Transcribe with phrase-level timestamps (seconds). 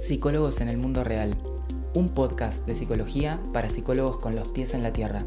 [0.00, 1.34] Psicólogos en el Mundo Real,
[1.94, 5.24] un podcast de psicología para psicólogos con los pies en la tierra.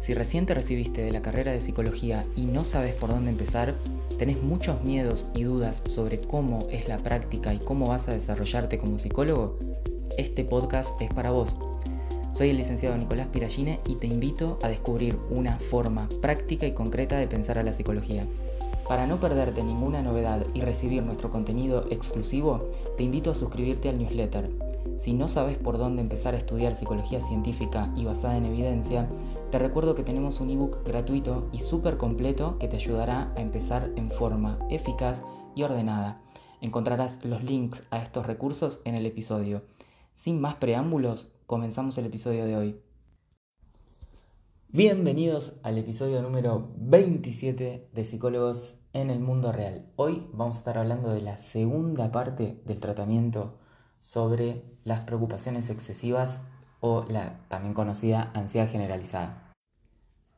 [0.00, 3.74] Si recién te recibiste de la carrera de psicología y no sabes por dónde empezar,
[4.18, 8.78] tenés muchos miedos y dudas sobre cómo es la práctica y cómo vas a desarrollarte
[8.78, 9.58] como psicólogo,
[10.18, 11.56] este podcast es para vos.
[12.32, 17.16] Soy el licenciado Nicolás Piragine y te invito a descubrir una forma práctica y concreta
[17.16, 18.26] de pensar a la psicología.
[18.92, 22.68] Para no perderte ninguna novedad y recibir nuestro contenido exclusivo,
[22.98, 24.50] te invito a suscribirte al newsletter.
[24.98, 29.08] Si no sabes por dónde empezar a estudiar psicología científica y basada en evidencia,
[29.50, 33.90] te recuerdo que tenemos un ebook gratuito y súper completo que te ayudará a empezar
[33.96, 35.24] en forma eficaz
[35.54, 36.20] y ordenada.
[36.60, 39.62] Encontrarás los links a estos recursos en el episodio.
[40.12, 42.76] Sin más preámbulos, comenzamos el episodio de hoy.
[44.68, 49.86] Bienvenidos al episodio número 27 de Psicólogos en el Mundo Real.
[49.96, 53.54] Hoy vamos a estar hablando de la segunda parte del tratamiento
[53.98, 56.40] sobre las preocupaciones excesivas
[56.80, 59.52] o la también conocida ansiedad generalizada.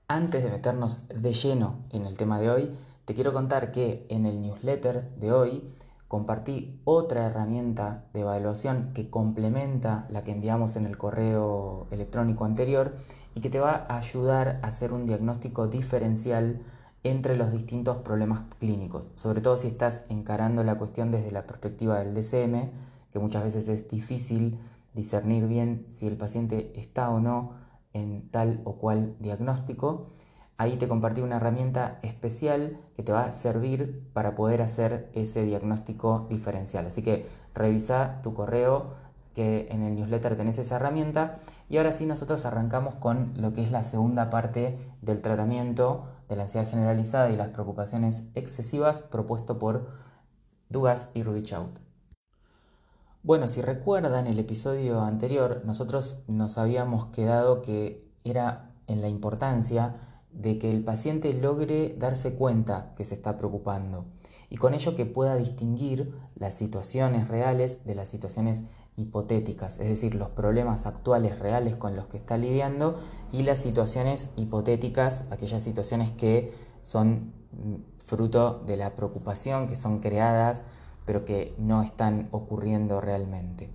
[0.06, 2.70] Antes de meternos de lleno en el tema de hoy,
[3.06, 5.74] te quiero contar que en el newsletter de hoy
[6.06, 12.94] compartí otra herramienta de evaluación que complementa la que enviamos en el correo electrónico anterior
[13.34, 16.61] y que te va a ayudar a hacer un diagnóstico diferencial
[17.05, 21.98] entre los distintos problemas clínicos, sobre todo si estás encarando la cuestión desde la perspectiva
[21.98, 22.70] del DCM,
[23.12, 24.58] que muchas veces es difícil
[24.94, 27.52] discernir bien si el paciente está o no
[27.92, 30.08] en tal o cual diagnóstico
[30.56, 35.44] Ahí te compartí una herramienta especial que te va a servir para poder hacer ese
[35.44, 36.86] diagnóstico diferencial.
[36.86, 38.94] Así que revisa tu correo
[39.34, 41.39] que en el newsletter tenés esa herramienta.
[41.68, 46.36] Y ahora sí nosotros arrancamos con lo que es la segunda parte del tratamiento de
[46.36, 49.89] la ansiedad generalizada y las preocupaciones excesivas propuesto por
[50.69, 51.78] Dugas y Rubichaut.
[53.22, 59.97] Bueno, si recuerdan el episodio anterior, nosotros nos habíamos quedado que era en la importancia
[60.30, 64.05] de que el paciente logre darse cuenta que se está preocupando
[64.51, 68.62] y con ello que pueda distinguir las situaciones reales de las situaciones
[68.96, 72.98] hipotéticas, es decir, los problemas actuales reales con los que está lidiando
[73.32, 77.74] y las situaciones hipotéticas, aquellas situaciones que son mm,
[78.05, 80.62] fruto de la preocupación, que son creadas,
[81.06, 83.68] pero que no están ocurriendo realmente.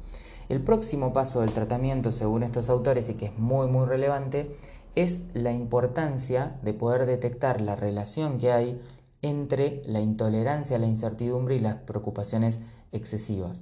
[0.48, 4.56] El próximo paso del tratamiento, según estos autores, y que es muy muy relevante,
[4.96, 8.82] es la importancia de poder detectar la relación que hay
[9.22, 12.60] entre la intolerancia a la incertidumbre y las preocupaciones
[12.92, 13.62] excesivas.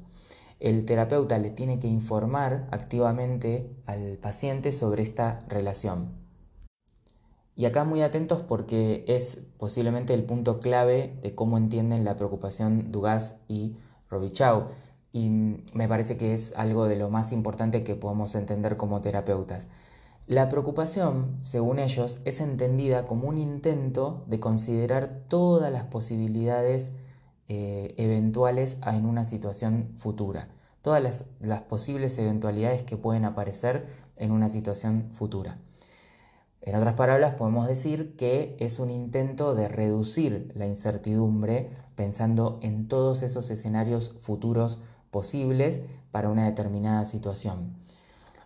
[0.59, 6.11] El terapeuta le tiene que informar activamente al paciente sobre esta relación.
[7.55, 12.91] Y acá muy atentos porque es posiblemente el punto clave de cómo entienden la preocupación
[12.91, 13.75] Dugas y
[14.09, 14.67] Robichau.
[15.11, 15.29] Y
[15.73, 19.67] me parece que es algo de lo más importante que podemos entender como terapeutas.
[20.27, 26.91] La preocupación, según ellos, es entendida como un intento de considerar todas las posibilidades
[27.49, 30.49] eh, eventuales en una situación futura,
[30.81, 33.87] todas las, posibles eventualidades que pueden aparecer
[34.17, 35.57] en una situación futura.
[36.61, 42.89] En otras palabras, podemos decir que es un intento de reducir la incertidumbre pensando en
[42.89, 47.77] todos esos escenarios futuros posibles para una determinada situación.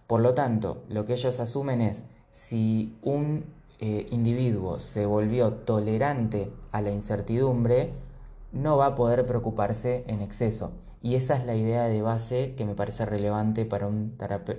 [0.05, 3.45] Por lo tanto, lo que ellos asumen es, si un
[3.79, 7.93] eh, individuo se volvió tolerante a la incertidumbre,
[8.51, 10.73] no va a poder preocuparse en exceso.
[11.01, 14.17] Y esa es la idea de base que me parece relevante para un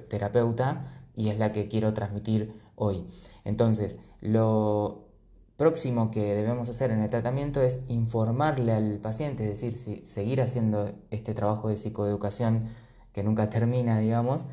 [0.08, 3.06] terapeuta y es la que quiero transmitir hoy.
[3.44, 5.08] Entonces, lo
[5.56, 10.90] próximo que debemos hacer en el tratamiento es informarle al paciente, es decir, seguir haciendo
[11.10, 12.68] este trabajo de psicoeducación
[13.12, 14.46] que nunca termina, digamos,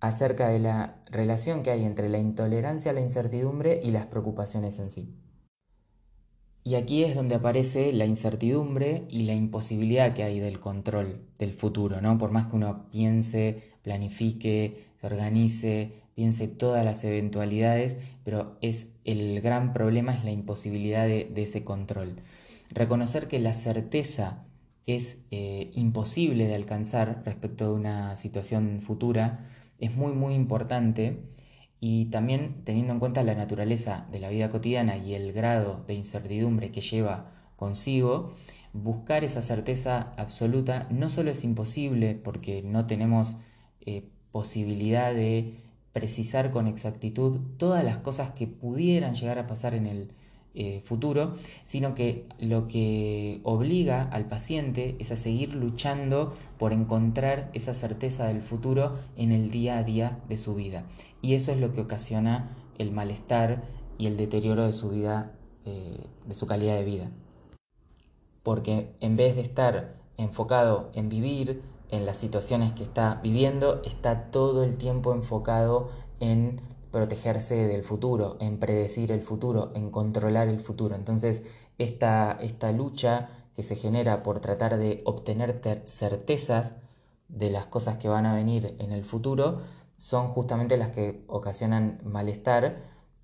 [0.00, 4.78] acerca de la relación que hay entre la intolerancia a la incertidumbre y las preocupaciones
[4.78, 5.14] en sí.
[6.66, 11.52] Y aquí es donde aparece la incertidumbre y la imposibilidad que hay del control del
[11.52, 12.16] futuro, ¿no?
[12.16, 19.42] Por más que uno piense, planifique, se organice, piense todas las eventualidades, pero es el
[19.42, 22.16] gran problema es la imposibilidad de, ese control.
[22.70, 24.46] Reconocer que la certeza
[24.86, 29.40] es eh, imposible de alcanzar respecto de una situación futura
[29.78, 31.18] es muy muy importante
[31.86, 35.92] y también teniendo en cuenta la naturaleza de la vida cotidiana y el grado de
[35.92, 38.32] incertidumbre que lleva consigo,
[38.72, 43.36] buscar esa certeza absoluta no solo es imposible porque no tenemos
[43.82, 45.58] eh, posibilidad de
[45.92, 50.10] precisar con exactitud todas las cosas que pudieran llegar a pasar en el,
[50.56, 51.34] eh, futuro,
[51.64, 58.28] sino que lo que obliga al paciente es a seguir luchando por encontrar esa certeza
[58.28, 60.84] del futuro en el día a día de su vida.
[61.22, 63.64] Y eso es lo que ocasiona el malestar
[63.98, 65.32] y el deterioro de su vida,
[65.64, 67.10] eh, de su calidad de vida.
[68.44, 74.30] Porque en vez de estar enfocado en vivir, en las situaciones que está viviendo, está
[74.30, 75.90] todo el tiempo enfocado
[76.20, 76.60] en
[76.94, 80.94] protegerse del futuro, en predecir el futuro, en controlar el futuro.
[80.94, 81.42] Entonces,
[81.76, 86.74] esta, esta lucha que se genera por tratar de obtener certezas
[87.26, 89.62] de las cosas que van a venir en el futuro
[89.96, 92.76] son justamente las que ocasionan malestar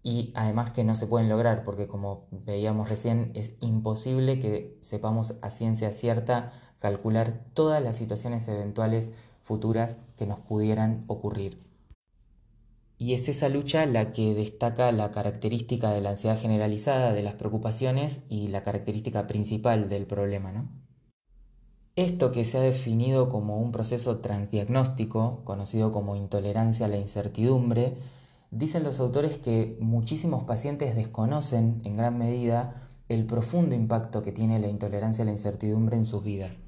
[0.03, 5.35] y además que no se pueden lograr porque como veíamos recién es imposible que sepamos
[5.43, 9.13] a ciencia cierta calcular todas las situaciones eventuales
[9.45, 11.70] futuras que nos pudieran ocurrir.
[13.01, 17.33] Y es esa lucha la que destaca la característica de la ansiedad generalizada, de las
[17.33, 20.53] preocupaciones y la característica principal del problema.
[20.53, 20.69] ¿no?
[21.97, 27.95] Esto que se ha definido como un proceso transdiagnóstico, conocido como intolerancia a la incertidumbre,
[28.51, 34.59] dicen los autores que muchísimos pacientes desconocen en gran medida el profundo impacto que tiene
[34.59, 36.61] la intolerancia a la incertidumbre en sus vidas.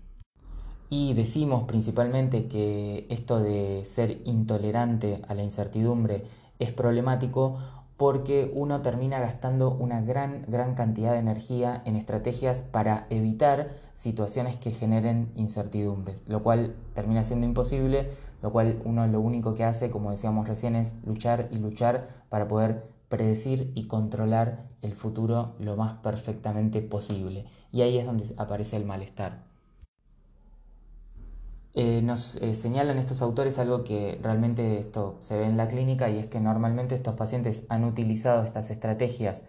[0.95, 6.25] Y decimos principalmente que esto de ser intolerante a la incertidumbre
[6.59, 7.57] es problemático
[7.97, 14.59] porque uno termina gastando una gran, gran cantidad de energía en estrategias para evitar situaciones
[14.59, 18.11] que generen incertidumbre, lo cual termina siendo imposible,
[18.43, 22.49] lo cual uno lo único que hace, como decíamos recién, es luchar y luchar para
[22.49, 27.47] poder predecir y controlar el futuro lo más perfectamente posible.
[27.73, 29.52] Y ahí es donde aparece el malestar.
[31.75, 36.11] Eh, nos eh, señalan estos autores algo que realmente esto se ve en la clínica
[36.11, 39.43] y es que normalmente estos pacientes han utilizado estas estrategias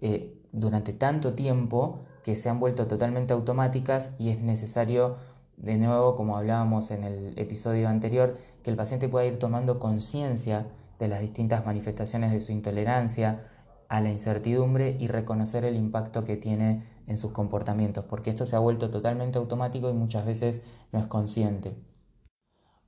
[0.00, 5.16] eh, durante tanto tiempo que se han vuelto totalmente automáticas y es necesario,
[5.56, 10.66] de nuevo, como hablábamos en el episodio anterior, que el paciente pueda ir tomando conciencia
[10.98, 13.44] de las distintas manifestaciones de su intolerancia
[13.88, 18.54] a la incertidumbre y reconocer el impacto que tiene en sus comportamientos, porque esto se
[18.54, 20.62] ha vuelto totalmente automático y muchas veces
[20.92, 21.74] no es consciente.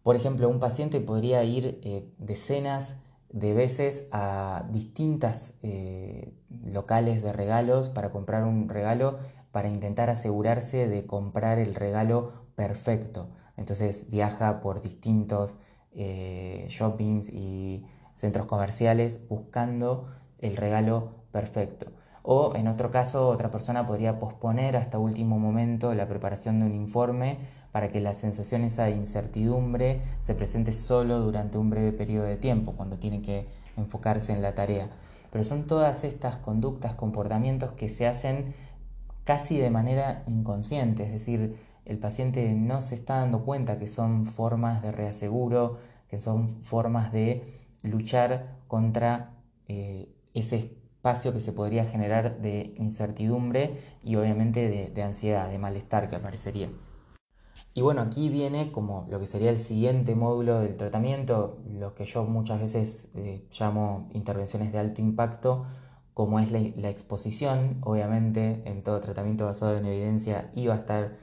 [0.02, 2.97] Por ejemplo, un paciente podría ir eh, decenas
[3.31, 9.19] de veces a distintas eh, locales de regalos para comprar un regalo,
[9.53, 13.29] para intentar asegurarse de comprar el regalo perfecto.
[13.56, 15.56] Entonces viaja por distintos
[15.93, 20.08] eh, shoppings y centros comerciales buscando
[20.41, 21.87] el regalo perfecto.
[22.23, 26.75] O en otro caso, otra persona podría posponer hasta último momento la preparación de un
[26.75, 27.39] informe
[27.73, 32.37] para que la sensación esa de incertidumbre se presente solo durante un breve periodo de
[32.37, 33.47] tiempo, cuando tiene que
[33.77, 34.91] enfocarse en la tarea.
[35.31, 38.55] Pero son todas estas conductas, comportamientos que se hacen
[39.25, 44.27] casi de manera inconsciente, es decir, el paciente no se está dando cuenta que son
[44.27, 45.79] formas de reaseguro,
[46.09, 47.45] que son formas de
[47.83, 49.31] luchar contra
[49.69, 56.11] eh, ese espacio que se podría generar de incertidumbre y obviamente de, ansiedad, de malestar
[56.11, 56.69] que aparecería.
[57.73, 62.05] Y bueno, aquí viene como lo que sería el siguiente módulo del tratamiento, lo que
[62.05, 65.65] yo muchas veces eh, llamo intervenciones de alto impacto,
[66.12, 71.17] como es la, exposición, obviamente en todo tratamiento basado en evidencia iba a estar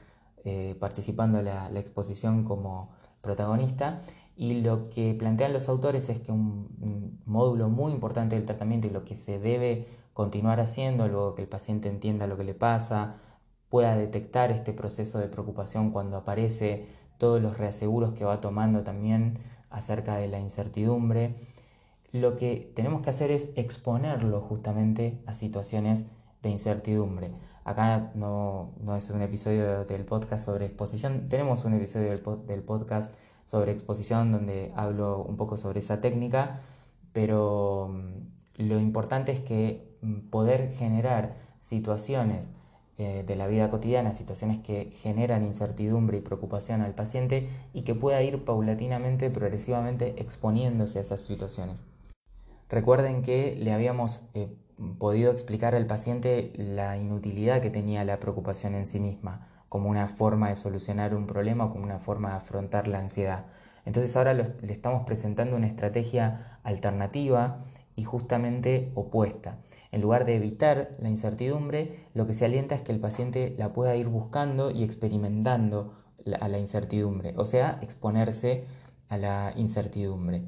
[0.44, 2.90] eh, participando la, la exposición como
[3.20, 4.00] protagonista
[4.38, 8.90] y lo que plantean los autores es que un, módulo muy importante del tratamiento y
[8.90, 13.16] lo que se debe continuar haciendo, luego que el paciente entienda lo que le pasa,
[13.68, 16.86] pueda detectar este proceso de preocupación cuando aparece,
[17.18, 21.34] todos los reaseguros que va tomando también acerca de la incertidumbre.
[22.12, 26.04] Lo que tenemos que hacer es exponerlo justamente a situaciones
[26.42, 27.32] de incertidumbre.
[27.64, 33.12] Acá no, es un episodio del podcast sobre exposición, tenemos un episodio del, del podcast
[33.48, 36.60] sobre exposición donde hablo un poco sobre esa técnica,
[37.14, 42.50] pero mm, lo importante es que mm, poder generar situaciones
[42.98, 47.94] eh, de la vida cotidiana, situaciones que generan incertidumbre y preocupación al paciente y que
[47.94, 51.82] pueda ir paulatinamente, progresivamente exponiéndose a esas situaciones.
[52.68, 54.54] Recuerden que le habíamos eh,
[54.98, 60.08] podido explicar al paciente la inutilidad que tenía la preocupación en sí misma como una
[60.08, 63.46] forma de solucionar un problema o como una forma de afrontar la ansiedad.
[63.84, 67.64] Entonces ahora le estamos presentando una estrategia alternativa
[67.96, 69.58] y justamente opuesta.
[69.90, 73.72] En lugar de evitar la incertidumbre, lo que se alienta es que el paciente la
[73.72, 75.94] pueda ir buscando y experimentando
[76.40, 78.66] a la incertidumbre, o sea, exponerse
[79.08, 80.42] a la incertidumbre.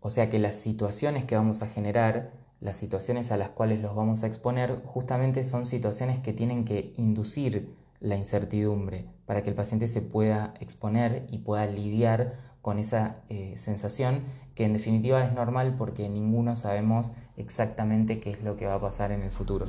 [0.00, 2.32] O sea que las situaciones que vamos a generar
[2.66, 6.92] las situaciones a las cuales los vamos a exponer justamente son situaciones que tienen que
[6.96, 13.22] inducir la incertidumbre para que el paciente se pueda exponer y pueda lidiar con esa
[13.28, 14.22] eh, sensación
[14.56, 18.80] que en definitiva es normal porque ninguno sabemos exactamente qué es lo que va a
[18.80, 19.66] pasar en el futuro.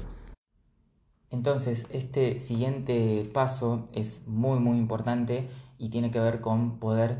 [1.29, 7.17] Entonces, este siguiente paso es muy muy importante y tiene que ver con poder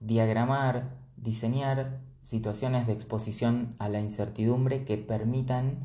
[0.00, 5.76] diagramar, diseñar situaciones de exposición a la incertidumbre que permitan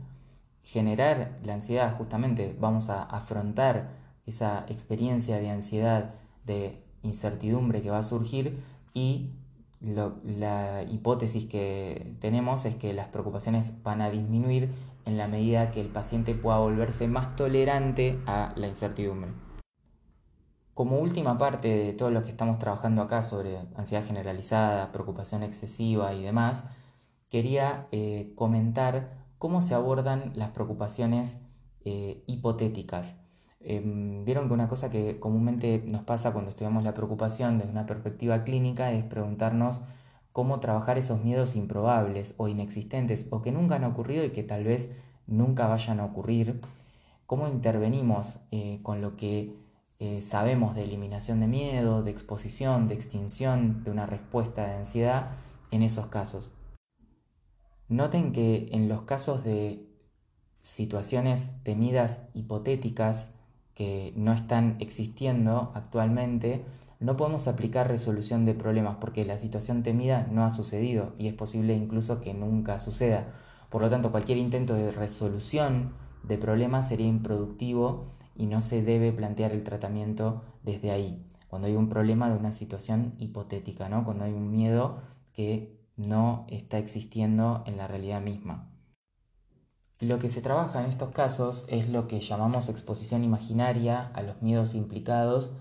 [0.64, 1.96] generar la ansiedad.
[1.98, 3.90] Justamente vamos a afrontar
[4.26, 6.16] esa experiencia de ansiedad,
[6.46, 8.58] de incertidumbre que va a surgir
[8.94, 9.32] y
[9.82, 14.70] la hipótesis que tenemos es que las preocupaciones van a disminuir
[15.06, 19.49] en la medida que el paciente pueda volverse más tolerante a la incertidumbre.
[20.80, 26.14] Como última parte de todo lo que estamos trabajando acá sobre ansiedad generalizada, preocupación excesiva
[26.14, 26.64] y demás,
[27.28, 31.42] quería eh, comentar cómo se abordan las preocupaciones
[31.84, 33.18] eh, hipotéticas.
[33.60, 37.86] Em, vieron que una cosa que comúnmente nos pasa cuando estudiamos la preocupación desde una
[37.86, 39.82] perspectiva clínica es preguntarnos
[40.32, 44.64] cómo trabajar esos miedos improbables o inexistentes o que nunca han ocurrido y que tal
[44.64, 44.90] vez
[45.28, 46.62] nunca vayan a ocurrir,
[47.26, 49.68] cómo intervenimos eh, con lo que
[50.00, 55.32] eh, sabemos de eliminación de miedo, de exposición, de extinción de una respuesta de ansiedad
[55.72, 56.54] en esos casos.
[57.90, 59.86] Noten que en los casos de
[60.62, 63.34] situaciones temidas hipotéticas
[63.76, 66.64] que no están existiendo actualmente,
[67.00, 71.34] no podemos aplicar resolución de problemas porque la situación temida no ha sucedido y es
[71.34, 73.28] posible incluso que nunca suceda.
[73.70, 78.06] Por lo tanto, cualquier intento de resolución de problemas sería improductivo
[78.40, 82.54] y no se debe plantear el tratamiento desde ahí, cuando hay un problema de una
[82.54, 84.06] situación hipotética, ¿no?
[84.06, 85.02] cuando hay un miedo
[85.34, 88.72] que no está existiendo en la realidad misma.
[90.00, 94.42] Lo que se trabaja en estos casos es lo que llamamos exposición imaginaria a los
[94.42, 95.52] miedos implicados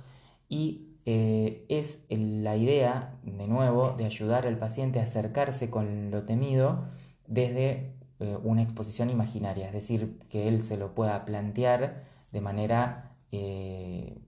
[0.49, 6.25] y eh, es la idea, de nuevo, de ayudar al paciente a acercarse con lo
[6.25, 6.85] temido
[7.27, 13.17] desde eh, una exposición imaginaria, es decir, que él se lo pueda plantear de manera
[13.33, 14.19] eh,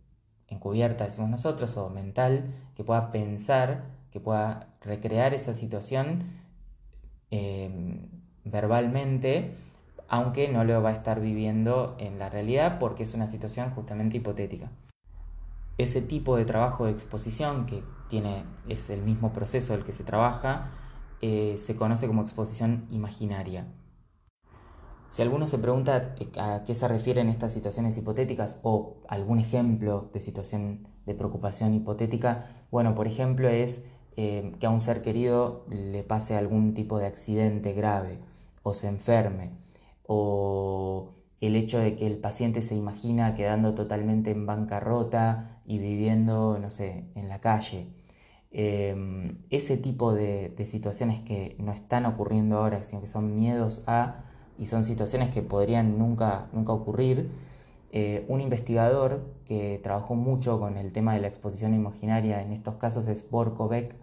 [0.48, 6.38] encubierta, decimos nosotros, o mental, que pueda pensar, que pueda recrear esa situación
[8.44, 9.52] verbalmente
[10.10, 14.16] aunque no lo va a estar viviendo en la realidad porque es una situación justamente
[14.16, 14.68] hipotética.
[15.78, 20.02] Ese tipo de trabajo de exposición, que tiene, es el mismo proceso del que se
[20.02, 20.66] trabaja,
[21.22, 23.66] eh, se conoce como exposición imaginaria.
[25.10, 30.08] Si alguno se pregunta eh, a qué se refieren estas situaciones hipotéticas o algún ejemplo
[30.14, 33.80] de situación de preocupación hipotética, bueno, por ejemplo es
[34.16, 38.18] eh, que a un ser querido le pase algún tipo de accidente grave
[38.62, 39.50] o se enferme
[40.06, 46.58] o el hecho de que el paciente se imagina quedando totalmente en bancarrota y viviendo,
[46.58, 47.86] no sé, en la calle.
[48.52, 54.24] Em, ese tipo de, situaciones que no están ocurriendo ahora, sino que son miedos a
[54.60, 57.30] y son situaciones que podrían nunca, nunca ocurrir.
[57.92, 62.74] Eh, un investigador que trabajó mucho con el tema de la exposición imaginaria en estos
[62.74, 63.96] casos es Borkovec,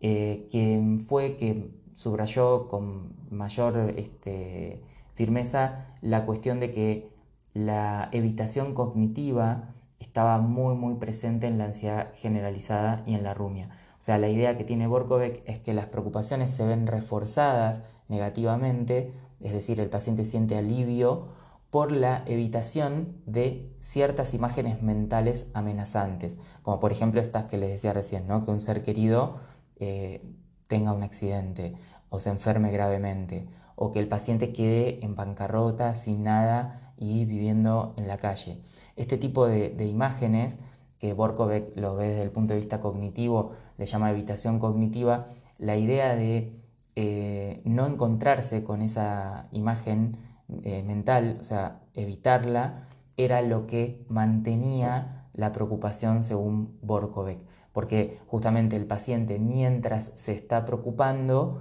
[0.00, 4.82] eh, que fue que subrayó con mayor este,
[5.14, 7.10] firmeza la cuestión de que
[7.54, 13.70] la evitación cognitiva estaba muy muy presente en la ansiedad generalizada y en la rumia.
[13.98, 19.10] O sea, la idea que tiene Borkovec es que las preocupaciones se ven reforzadas negativamente,
[19.40, 21.28] es decir, el paciente siente alivio
[21.70, 27.92] por la evitación de ciertas imágenes mentales amenazantes, como por ejemplo estas que les decía
[27.92, 28.44] recién, ¿no?
[28.44, 29.34] que un ser querido
[29.78, 30.22] eh,
[30.68, 31.74] tenga un accidente
[32.08, 37.94] o se enferme gravemente o que el paciente quede en bancarrota, sin nada y viviendo
[37.98, 38.58] en la calle.
[38.96, 40.58] Este tipo de, imágenes,
[40.98, 45.26] que Borkovec lo ve desde el punto de vista cognitivo, le llama evitación cognitiva,
[45.58, 46.58] la idea de
[46.96, 50.16] eh, no encontrarse con esa imagen
[50.62, 52.86] eh, mental, o sea, evitarla,
[53.18, 57.38] era lo que mantenía la preocupación según Borkovec,
[57.72, 61.60] porque justamente el paciente mientras se está preocupando,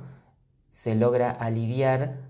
[0.69, 2.21] se logra aliviar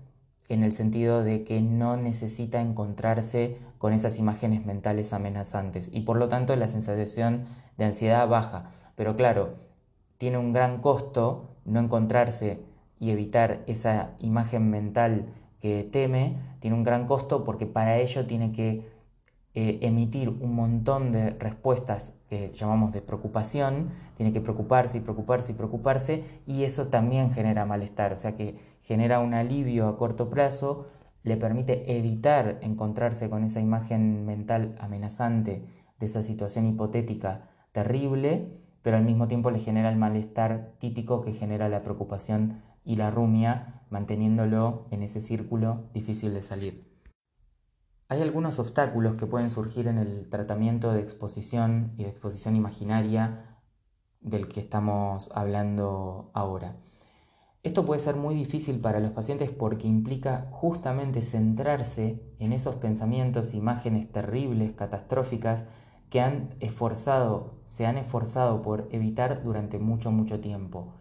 [0.48, 6.16] en el sentido de que no necesita encontrarse con esas imágenes mentales amenazantes y por
[6.16, 7.44] lo tanto la sensación
[7.76, 8.72] de ansiedad baja.
[8.96, 9.54] Pero claro,
[10.16, 12.60] tiene un gran costo no encontrarse
[12.98, 15.26] y evitar esa imagen mental
[15.60, 18.84] que teme, tiene un gran costo porque para ello tiene que
[19.54, 25.52] eh, emitir un montón de respuestas que llamamos de preocupación, tiene que preocuparse y preocuparse
[25.52, 30.28] y preocuparse y eso también genera malestar, o sea que genera un alivio a corto
[30.28, 30.88] plazo,
[31.22, 35.64] le permite evitar encontrarse con esa imagen mental amenazante
[35.98, 41.32] de esa situación hipotética terrible, pero al mismo tiempo le genera el malestar típico que
[41.32, 46.86] genera la preocupación y la rumia, manteniéndolo en ese círculo difícil de salir.
[48.08, 53.58] Hay algunos obstáculos que pueden surgir en el tratamiento de exposición y de exposición imaginaria
[54.20, 56.76] del que estamos hablando ahora.
[57.64, 63.54] Esto puede ser muy difícil para los pacientes porque implica justamente centrarse en esos pensamientos,
[63.54, 65.64] imágenes terribles, catastróficas,
[66.08, 70.94] que han esforzado, se han esforzado por evitar durante mucho, mucho tiempo.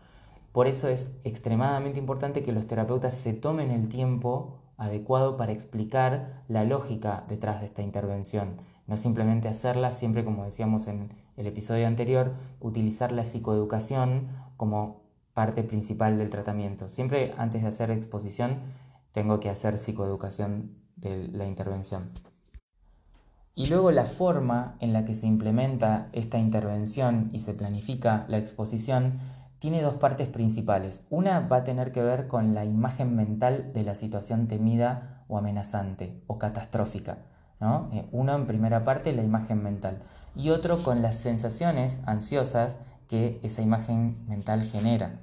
[0.56, 6.44] Por eso es extremadamente importante que los terapeutas se tomen el tiempo adecuado para explicar
[6.48, 8.62] la lógica detrás de esta intervención.
[8.88, 15.02] No simplemente hacerla, siempre como decíamos en el episodio anterior, utilizar la psicoeducación como
[15.34, 16.88] parte principal del tratamiento.
[16.88, 18.60] Siempre antes de hacer exposición
[19.12, 22.12] tengo que hacer psicoeducación de la intervención.
[23.56, 28.38] Y luego la forma en la que se implementa esta intervención y se planifica la
[28.38, 29.20] exposición
[29.60, 31.06] tiene dos partes principales.
[31.10, 35.38] Una va a tener que ver con la imagen mental de la situación temida o
[35.38, 37.20] amenazante o catastrófica.
[37.60, 37.90] ¿no?
[37.94, 40.02] Eh, uno en primera parte, la imagen mental.
[40.36, 45.22] Y otro con las sensaciones ansiosas que esa imagen mental genera.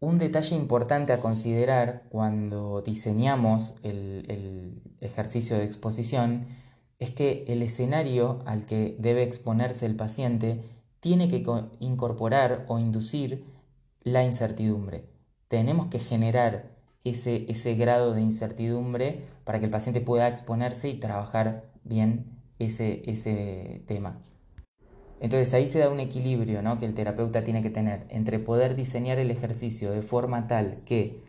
[0.00, 6.46] Un detalle importante a considerar cuando diseñamos el, el ejercicio de exposición
[6.98, 10.62] es que el escenario al que debe exponerse el paciente
[11.00, 11.44] tiene que
[11.80, 13.44] incorporar o inducir
[14.02, 15.04] la incertidumbre.
[15.48, 16.70] Tenemos que generar
[17.04, 22.26] ese, ese grado de incertidumbre para que el paciente pueda exponerse y trabajar bien
[22.58, 24.20] ese, ese tema.
[25.20, 26.78] Entonces ahí se da un equilibrio ¿no?
[26.78, 31.22] que el terapeuta tiene que tener entre poder diseñar el ejercicio de forma tal que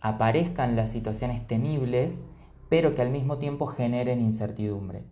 [0.00, 2.20] aparezcan las situaciones temibles,
[2.68, 5.04] pero que al mismo tiempo generen incertidumbre.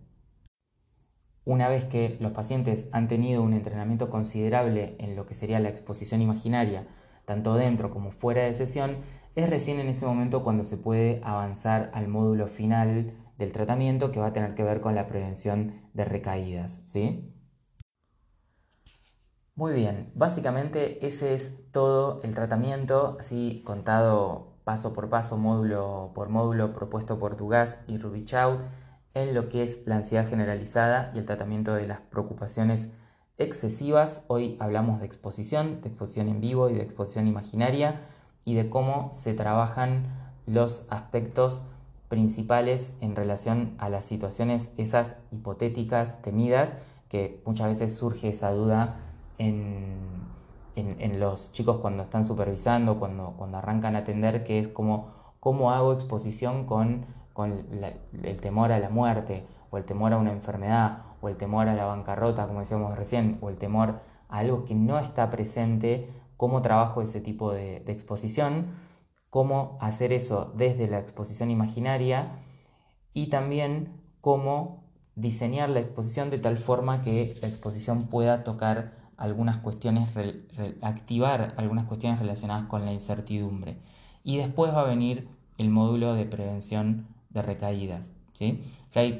[1.50, 5.68] Una vez que los pacientes han tenido un entrenamiento considerable en lo que sería la
[5.68, 6.86] exposición imaginaria,
[7.24, 8.98] tanto dentro como fuera de sesión,
[9.34, 14.20] es recién en ese momento cuando se puede avanzar al módulo final del tratamiento que
[14.20, 16.78] va a tener que ver con la prevención de recaídas.
[16.84, 17.34] ¿sí?
[19.56, 26.28] Muy bien, básicamente ese es todo el tratamiento, así contado paso por paso, módulo por
[26.28, 28.60] módulo, propuesto por Tugas y Rubichout
[29.14, 32.92] en lo que es la ansiedad generalizada y el tratamiento de las preocupaciones
[33.38, 34.24] excesivas.
[34.28, 38.00] Hoy hablamos de exposición, de exposición en vivo y de exposición imaginaria
[38.44, 40.04] y de cómo se trabajan
[40.46, 41.62] los aspectos
[42.08, 46.74] principales en relación a las situaciones esas hipotéticas, temidas,
[47.08, 48.96] que muchas veces surge esa duda
[49.38, 50.18] en,
[51.18, 55.92] los chicos cuando están supervisando, cuando, cuando arrancan a atender, que es como cómo hago
[55.92, 57.66] exposición con con
[58.22, 61.74] el temor a la muerte, o el temor a una enfermedad, o el temor a
[61.74, 66.62] la bancarrota, como decíamos recién, o el temor a algo que no está presente, cómo
[66.62, 68.68] trabajo ese tipo de, exposición,
[69.28, 72.38] cómo hacer eso desde la exposición imaginaria
[73.12, 74.84] y también cómo
[75.16, 80.08] diseñar la exposición de tal forma que la exposición pueda tocar algunas cuestiones,
[80.80, 83.76] activar algunas cuestiones relacionadas con la incertidumbre.
[84.24, 88.12] Y después va a venir el módulo de prevención de recaídas.
[88.32, 88.62] ¿sí?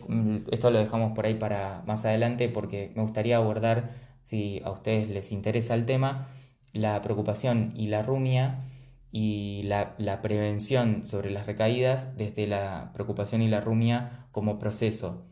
[0.09, 4.71] Mm, esto lo dejamos por ahí para más adelante porque me gustaría abordar, si a
[4.71, 6.29] ustedes les interesa el tema,
[6.73, 8.65] la preocupación y la rumia
[9.13, 15.25] y la, prevención sobre las recaídas desde la preocupación y la rumia como proceso.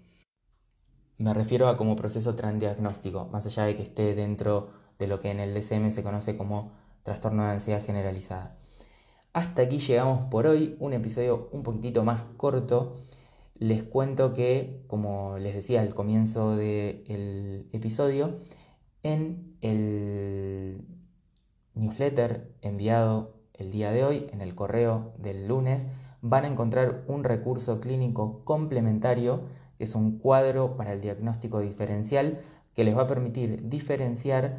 [1.19, 5.31] Me refiero a como proceso transdiagnóstico, más allá de que esté dentro de lo que
[5.31, 8.57] en el DCM se conoce como trastorno de ansiedad generalizada.
[9.33, 12.97] Hasta aquí llegamos por hoy, un episodio un poquitito más corto.
[13.55, 18.37] Les cuento que, como les decía al comienzo del episodio,
[19.03, 20.85] en el
[21.75, 25.87] newsletter enviado el día de hoy, en el correo del lunes,
[26.23, 29.43] van a encontrar un recurso clínico complementario,
[29.77, 32.41] que es un cuadro para el diagnóstico diferencial,
[32.75, 34.59] que les va a permitir diferenciar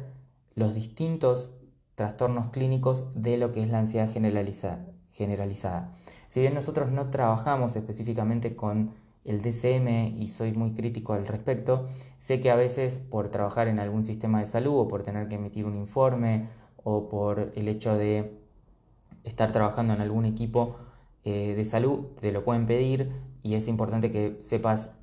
[0.54, 1.54] los distintos
[2.00, 5.92] trastornos clínicos de lo que es la ansiedad generalizada.
[6.28, 8.92] Si bien nosotros no trabajamos específicamente con
[9.26, 13.78] el DCM y soy muy crítico al respecto, sé que a veces por trabajar en
[13.78, 16.48] algún sistema de salud o por tener que emitir un informe
[16.82, 18.40] o por el hecho de
[19.24, 20.76] estar trabajando en algún equipo
[21.24, 24.96] eh, de salud, te lo pueden pedir y es importante que sepas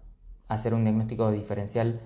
[0.47, 2.01] hacer un diagnóstico diferencial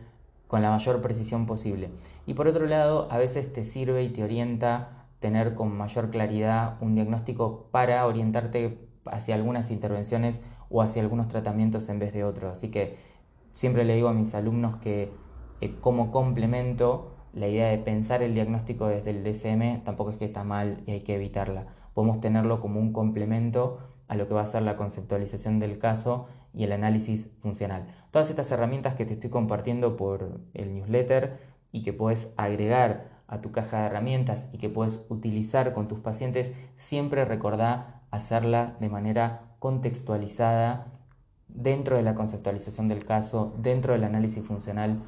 [0.52, 1.92] con la mayor precisión posible.
[2.26, 6.76] Y por otro lado, a veces te sirve y te orienta tener con mayor claridad
[6.82, 12.52] un diagnóstico para orientarte hacia algunas intervenciones o hacia algunos tratamientos en vez de otros.
[12.52, 12.98] Así que
[13.54, 15.14] siempre le digo a mis alumnos que
[15.62, 20.26] eh, como complemento la idea de pensar el diagnóstico desde el DCM tampoco es que
[20.26, 21.68] está mal y hay que evitarla.
[21.94, 26.28] Podemos tenerlo como un complemento a lo que va a ser la conceptualización del caso
[26.54, 27.88] y el análisis funcional.
[28.12, 31.40] Todas estas herramientas que te estoy compartiendo por el newsletter
[31.72, 36.00] y que puedes agregar a tu caja de herramientas y que puedes utilizar con tus
[36.00, 40.88] pacientes, siempre recordá hacerla de manera contextualizada
[41.48, 45.02] dentro de la conceptualización del caso, dentro del análisis funcional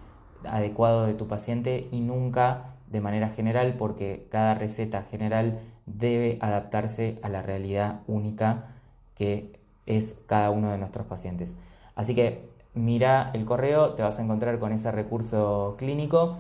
[0.46, 7.20] adecuado de tu paciente y nunca de manera general porque cada receta general debe adaptarse
[7.24, 8.76] a la realidad única
[9.16, 11.56] que es cada uno de nuestros pacientes.
[11.96, 16.40] Así que mira el correo, te vas a encontrar con ese recurso clínico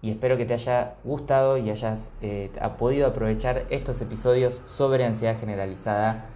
[0.00, 5.38] y espero que te haya gustado y hayas eh, podido aprovechar estos episodios sobre ansiedad
[5.38, 6.26] generalizada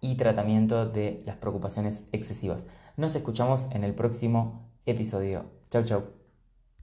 [0.00, 2.66] y tratamiento de las preocupaciones excesivas.
[2.96, 5.46] Nos escuchamos en el próximo episodio.
[5.70, 6.23] Chau, chau.